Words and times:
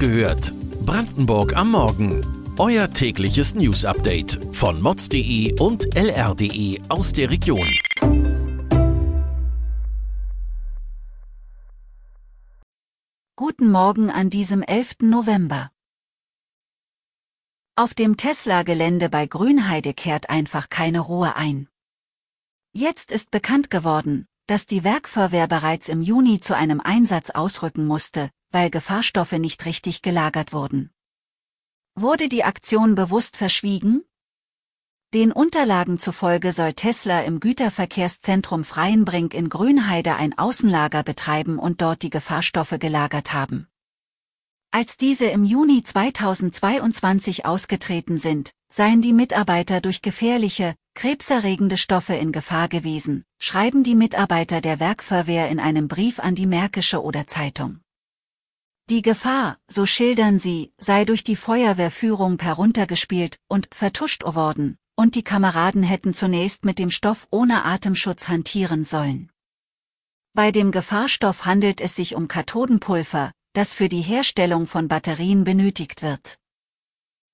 gehört. 0.00 0.52
Brandenburg 0.86 1.54
am 1.54 1.72
Morgen. 1.72 2.26
Euer 2.58 2.90
tägliches 2.90 3.54
News-Update 3.54 4.40
von 4.50 4.80
mods.de 4.80 5.60
und 5.60 5.94
lr.de 5.94 6.80
aus 6.88 7.12
der 7.12 7.30
Region. 7.30 7.68
Guten 13.36 13.70
Morgen 13.70 14.10
an 14.10 14.30
diesem 14.30 14.62
11. 14.62 14.96
November. 15.02 15.70
Auf 17.76 17.92
dem 17.94 18.16
Tesla-Gelände 18.16 19.10
bei 19.10 19.26
Grünheide 19.26 19.92
kehrt 19.92 20.30
einfach 20.30 20.70
keine 20.70 21.00
Ruhe 21.00 21.36
ein. 21.36 21.68
Jetzt 22.72 23.12
ist 23.12 23.30
bekannt 23.30 23.68
geworden, 23.68 24.26
dass 24.46 24.66
die 24.66 24.82
Werkfeuerwehr 24.82 25.46
bereits 25.46 25.90
im 25.90 26.00
Juni 26.00 26.40
zu 26.40 26.56
einem 26.56 26.80
Einsatz 26.80 27.30
ausrücken 27.30 27.86
musste, 27.86 28.30
weil 28.50 28.70
Gefahrstoffe 28.70 29.32
nicht 29.32 29.64
richtig 29.64 30.02
gelagert 30.02 30.52
wurden. 30.52 30.90
Wurde 31.94 32.28
die 32.28 32.44
Aktion 32.44 32.94
bewusst 32.94 33.36
verschwiegen? 33.36 34.02
Den 35.12 35.32
Unterlagen 35.32 35.98
zufolge 35.98 36.52
soll 36.52 36.72
Tesla 36.72 37.22
im 37.22 37.40
Güterverkehrszentrum 37.40 38.62
Freienbrink 38.62 39.34
in 39.34 39.48
Grünheide 39.48 40.14
ein 40.14 40.38
Außenlager 40.38 41.02
betreiben 41.02 41.58
und 41.58 41.82
dort 41.82 42.02
die 42.02 42.10
Gefahrstoffe 42.10 42.76
gelagert 42.78 43.32
haben. 43.32 43.66
Als 44.70 44.96
diese 44.96 45.26
im 45.26 45.42
Juni 45.42 45.82
2022 45.82 47.44
ausgetreten 47.44 48.18
sind, 48.18 48.52
seien 48.72 49.02
die 49.02 49.12
Mitarbeiter 49.12 49.80
durch 49.80 50.00
gefährliche, 50.00 50.76
krebserregende 50.94 51.76
Stoffe 51.76 52.14
in 52.14 52.30
Gefahr 52.30 52.68
gewesen, 52.68 53.24
schreiben 53.40 53.82
die 53.82 53.96
Mitarbeiter 53.96 54.60
der 54.60 54.78
Werkfeuerwehr 54.78 55.48
in 55.48 55.58
einem 55.58 55.88
Brief 55.88 56.20
an 56.20 56.36
die 56.36 56.46
Märkische 56.46 57.02
oder 57.02 57.26
Zeitung. 57.26 57.80
Die 58.90 59.02
Gefahr, 59.02 59.56
so 59.68 59.86
schildern 59.86 60.40
sie, 60.40 60.72
sei 60.76 61.04
durch 61.04 61.22
die 61.22 61.36
Feuerwehrführung 61.36 62.40
heruntergespielt 62.40 63.38
und 63.46 63.68
vertuscht 63.72 64.24
worden, 64.24 64.78
und 64.96 65.14
die 65.14 65.22
Kameraden 65.22 65.84
hätten 65.84 66.12
zunächst 66.12 66.64
mit 66.64 66.80
dem 66.80 66.90
Stoff 66.90 67.28
ohne 67.30 67.64
Atemschutz 67.64 68.26
hantieren 68.26 68.82
sollen. 68.82 69.30
Bei 70.34 70.50
dem 70.50 70.72
Gefahrstoff 70.72 71.44
handelt 71.44 71.80
es 71.80 71.94
sich 71.94 72.16
um 72.16 72.26
Kathodenpulver, 72.26 73.30
das 73.52 73.74
für 73.74 73.88
die 73.88 74.00
Herstellung 74.00 74.66
von 74.66 74.88
Batterien 74.88 75.44
benötigt 75.44 76.02
wird. 76.02 76.38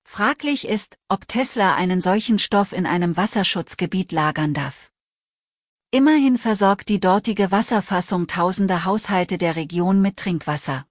Fraglich 0.03 0.67
ist, 0.67 0.99
ob 1.09 1.27
Tesla 1.27 1.73
einen 1.73 2.01
solchen 2.01 2.37
Stoff 2.37 2.71
in 2.71 2.85
einem 2.85 3.17
Wasserschutzgebiet 3.17 4.11
lagern 4.11 4.53
darf. 4.53 4.91
Immerhin 5.89 6.37
versorgt 6.37 6.87
die 6.87 6.99
dortige 6.99 7.49
Wasserfassung 7.49 8.27
tausende 8.27 8.85
Haushalte 8.85 9.39
der 9.39 9.55
Region 9.55 10.03
mit 10.03 10.17
Trinkwasser. 10.17 10.85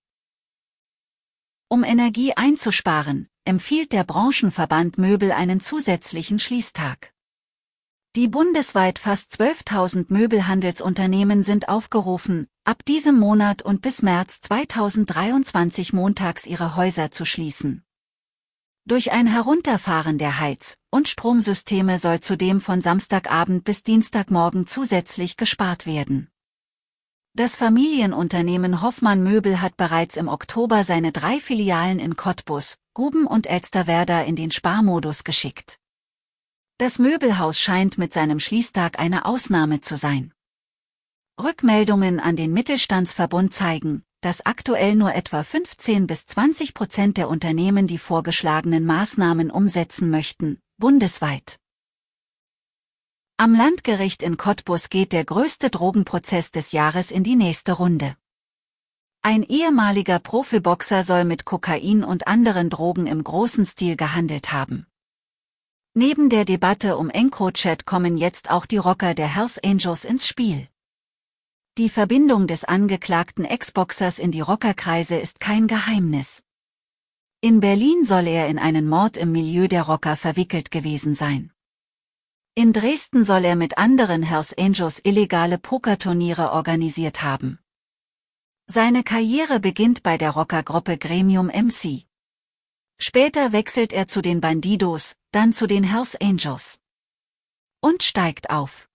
Um 1.68 1.82
Energie 1.82 2.32
einzusparen, 2.32 3.28
empfiehlt 3.44 3.92
der 3.92 4.04
Branchenverband 4.04 4.98
Möbel 4.98 5.32
einen 5.32 5.60
zusätzlichen 5.60 6.38
Schließtag. 6.38 7.12
Die 8.14 8.28
bundesweit 8.28 9.00
fast 9.00 9.32
12.000 9.32 10.06
Möbelhandelsunternehmen 10.08 11.42
sind 11.42 11.68
aufgerufen, 11.68 12.46
ab 12.62 12.84
diesem 12.84 13.18
Monat 13.18 13.62
und 13.62 13.82
bis 13.82 14.02
März 14.02 14.40
2023 14.42 15.92
montags 15.92 16.46
ihre 16.46 16.76
Häuser 16.76 17.10
zu 17.10 17.24
schließen. 17.24 17.82
Durch 18.84 19.10
ein 19.10 19.26
Herunterfahren 19.26 20.18
der 20.18 20.38
Heiz- 20.38 20.78
und 20.92 21.08
Stromsysteme 21.08 21.98
soll 21.98 22.20
zudem 22.20 22.60
von 22.60 22.80
Samstagabend 22.80 23.64
bis 23.64 23.82
Dienstagmorgen 23.82 24.68
zusätzlich 24.68 25.36
gespart 25.36 25.84
werden. 25.84 26.30
Das 27.36 27.54
Familienunternehmen 27.54 28.80
Hoffmann 28.80 29.22
Möbel 29.22 29.60
hat 29.60 29.76
bereits 29.76 30.16
im 30.16 30.26
Oktober 30.26 30.84
seine 30.84 31.12
drei 31.12 31.38
Filialen 31.38 31.98
in 31.98 32.16
Cottbus, 32.16 32.78
Guben 32.94 33.26
und 33.26 33.46
Elsterwerda 33.46 34.22
in 34.22 34.36
den 34.36 34.50
Sparmodus 34.50 35.22
geschickt. 35.22 35.76
Das 36.78 36.98
Möbelhaus 36.98 37.60
scheint 37.60 37.98
mit 37.98 38.14
seinem 38.14 38.40
Schließtag 38.40 38.98
eine 38.98 39.26
Ausnahme 39.26 39.82
zu 39.82 39.98
sein. 39.98 40.32
Rückmeldungen 41.38 42.20
an 42.20 42.36
den 42.36 42.54
Mittelstandsverbund 42.54 43.52
zeigen, 43.52 44.02
dass 44.22 44.46
aktuell 44.46 44.96
nur 44.96 45.14
etwa 45.14 45.42
15 45.42 46.06
bis 46.06 46.24
20 46.24 46.72
Prozent 46.72 47.18
der 47.18 47.28
Unternehmen 47.28 47.86
die 47.86 47.98
vorgeschlagenen 47.98 48.86
Maßnahmen 48.86 49.50
umsetzen 49.50 50.08
möchten, 50.08 50.58
bundesweit. 50.78 51.58
Am 53.38 53.54
Landgericht 53.54 54.22
in 54.22 54.38
Cottbus 54.38 54.88
geht 54.88 55.12
der 55.12 55.22
größte 55.22 55.68
Drogenprozess 55.68 56.52
des 56.52 56.72
Jahres 56.72 57.10
in 57.10 57.22
die 57.22 57.36
nächste 57.36 57.72
Runde. 57.72 58.16
Ein 59.20 59.42
ehemaliger 59.42 60.20
Profiboxer 60.20 61.02
soll 61.02 61.26
mit 61.26 61.44
Kokain 61.44 62.02
und 62.02 62.28
anderen 62.28 62.70
Drogen 62.70 63.06
im 63.06 63.22
großen 63.22 63.66
Stil 63.66 63.94
gehandelt 63.94 64.52
haben. 64.52 64.86
Neben 65.92 66.30
der 66.30 66.46
Debatte 66.46 66.96
um 66.96 67.10
EncroChat 67.10 67.84
kommen 67.84 68.16
jetzt 68.16 68.48
auch 68.50 68.64
die 68.64 68.78
Rocker 68.78 69.12
der 69.12 69.34
Hells 69.34 69.62
Angels 69.62 70.06
ins 70.06 70.26
Spiel. 70.26 70.68
Die 71.76 71.90
Verbindung 71.90 72.46
des 72.46 72.64
angeklagten 72.64 73.44
Ex-Boxers 73.44 74.18
in 74.18 74.30
die 74.30 74.40
Rockerkreise 74.40 75.16
ist 75.16 75.40
kein 75.40 75.66
Geheimnis. 75.66 76.42
In 77.42 77.60
Berlin 77.60 78.02
soll 78.06 78.28
er 78.28 78.48
in 78.48 78.58
einen 78.58 78.88
Mord 78.88 79.18
im 79.18 79.30
Milieu 79.30 79.68
der 79.68 79.82
Rocker 79.82 80.16
verwickelt 80.16 80.70
gewesen 80.70 81.14
sein. 81.14 81.52
In 82.58 82.72
Dresden 82.72 83.22
soll 83.22 83.44
er 83.44 83.54
mit 83.54 83.76
anderen 83.76 84.22
Hells 84.22 84.56
Angels 84.56 85.02
illegale 85.04 85.58
Pokerturniere 85.58 86.52
organisiert 86.52 87.22
haben. 87.22 87.58
Seine 88.66 89.04
Karriere 89.04 89.60
beginnt 89.60 90.02
bei 90.02 90.16
der 90.16 90.30
Rockergruppe 90.30 90.96
Gremium 90.96 91.48
MC. 91.48 92.06
Später 92.98 93.52
wechselt 93.52 93.92
er 93.92 94.08
zu 94.08 94.22
den 94.22 94.40
Bandidos, 94.40 95.16
dann 95.32 95.52
zu 95.52 95.66
den 95.66 95.84
Hells 95.84 96.16
Angels. 96.18 96.78
Und 97.82 98.02
steigt 98.02 98.48
auf. 98.48 98.88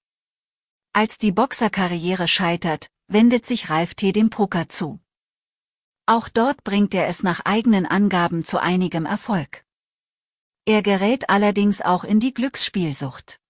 Als 0.91 1.19
die 1.19 1.31
Boxerkarriere 1.31 2.27
scheitert, 2.27 2.87
wendet 3.09 3.45
sich 3.45 3.69
Ralf 3.69 3.93
T. 3.93 4.11
dem 4.11 4.31
Poker 4.31 4.69
zu. 4.69 4.99
Auch 6.07 6.29
dort 6.29 6.63
bringt 6.63 6.95
er 6.95 7.05
es 7.05 7.21
nach 7.21 7.41
eigenen 7.45 7.85
Angaben 7.85 8.43
zu 8.43 8.59
einigem 8.59 9.05
Erfolg. 9.05 9.63
Er 10.65 10.81
gerät 10.81 11.29
allerdings 11.29 11.83
auch 11.83 12.03
in 12.03 12.19
die 12.19 12.33
Glücksspielsucht. 12.33 13.40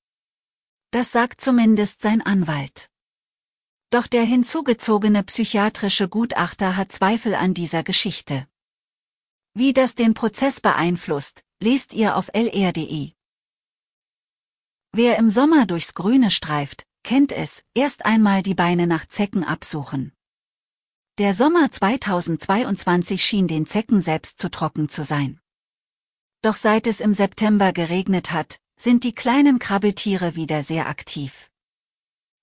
Das 0.91 1.13
sagt 1.13 1.39
zumindest 1.39 2.01
sein 2.01 2.21
Anwalt. 2.21 2.89
Doch 3.91 4.07
der 4.07 4.23
hinzugezogene 4.23 5.23
psychiatrische 5.23 6.07
Gutachter 6.07 6.77
hat 6.77 6.91
Zweifel 6.91 7.35
an 7.35 7.53
dieser 7.53 7.83
Geschichte. 7.83 8.47
Wie 9.53 9.73
das 9.73 9.95
den 9.95 10.13
Prozess 10.13 10.61
beeinflusst, 10.61 11.43
lest 11.61 11.93
ihr 11.93 12.15
auf 12.15 12.29
lr.de. 12.33 13.11
Wer 14.93 15.17
im 15.17 15.29
Sommer 15.29 15.65
durchs 15.65 15.93
Grüne 15.93 16.31
streift, 16.31 16.85
kennt 17.03 17.31
es, 17.31 17.63
erst 17.73 18.05
einmal 18.05 18.43
die 18.43 18.55
Beine 18.55 18.87
nach 18.87 19.05
Zecken 19.05 19.43
absuchen. 19.43 20.13
Der 21.17 21.33
Sommer 21.33 21.71
2022 21.71 23.23
schien 23.23 23.47
den 23.47 23.65
Zecken 23.65 24.01
selbst 24.01 24.39
zu 24.39 24.49
trocken 24.49 24.87
zu 24.87 25.03
sein. 25.03 25.39
Doch 26.41 26.55
seit 26.55 26.87
es 26.87 27.01
im 27.01 27.13
September 27.13 27.73
geregnet 27.73 28.31
hat, 28.31 28.60
sind 28.81 29.03
die 29.03 29.13
kleinen 29.13 29.59
Krabbeltiere 29.59 30.35
wieder 30.35 30.63
sehr 30.63 30.87
aktiv. 30.87 31.49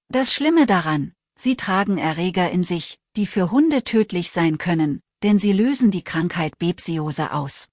Das 0.08 0.32
Schlimme 0.32 0.66
daran, 0.66 1.12
sie 1.38 1.56
tragen 1.56 1.98
Erreger 1.98 2.50
in 2.50 2.64
sich, 2.64 2.98
die 3.16 3.26
für 3.26 3.50
Hunde 3.50 3.84
tödlich 3.84 4.30
sein 4.30 4.58
können, 4.58 5.00
denn 5.22 5.38
sie 5.38 5.52
lösen 5.52 5.90
die 5.90 6.04
Krankheit 6.04 6.58
Bebsiose 6.58 7.32
aus. 7.32 7.68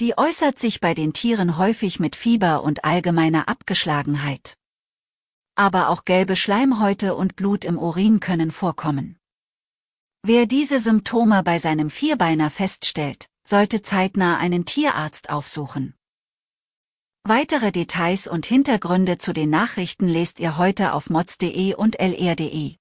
Die 0.00 0.18
äußert 0.18 0.58
sich 0.58 0.80
bei 0.80 0.92
den 0.94 1.12
Tieren 1.12 1.56
häufig 1.56 2.00
mit 2.00 2.16
Fieber 2.16 2.62
und 2.62 2.84
allgemeiner 2.84 3.48
Abgeschlagenheit 3.48 4.56
aber 5.54 5.88
auch 5.88 6.04
gelbe 6.04 6.36
Schleimhäute 6.36 7.14
und 7.14 7.36
Blut 7.36 7.64
im 7.64 7.78
Urin 7.78 8.20
können 8.20 8.50
vorkommen. 8.50 9.16
Wer 10.22 10.46
diese 10.46 10.80
Symptome 10.80 11.42
bei 11.42 11.58
seinem 11.58 11.90
Vierbeiner 11.90 12.50
feststellt, 12.50 13.26
sollte 13.46 13.82
zeitnah 13.82 14.38
einen 14.38 14.64
Tierarzt 14.64 15.30
aufsuchen. 15.30 15.94
Weitere 17.26 17.72
Details 17.72 18.26
und 18.26 18.44
Hintergründe 18.44 19.16
zu 19.16 19.32
den 19.32 19.48
Nachrichten 19.48 20.06
lest 20.06 20.40
ihr 20.40 20.58
heute 20.58 20.92
auf 20.92 21.08
mods.de 21.08 21.72
und 21.72 21.98
lr.de. 21.98 22.74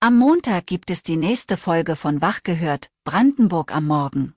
Am 0.00 0.18
Montag 0.18 0.66
gibt 0.66 0.90
es 0.90 1.04
die 1.04 1.16
nächste 1.16 1.56
Folge 1.56 1.94
von 1.94 2.20
Wach 2.20 2.42
gehört, 2.42 2.90
Brandenburg 3.04 3.72
am 3.72 3.86
Morgen. 3.86 4.34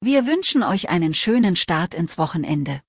Wir 0.00 0.24
wünschen 0.24 0.62
euch 0.62 0.88
einen 0.88 1.14
schönen 1.14 1.56
Start 1.56 1.94
ins 1.94 2.16
Wochenende. 2.16 2.80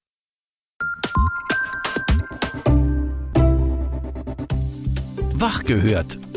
Wach 5.34 5.64
gehört. 5.64 6.20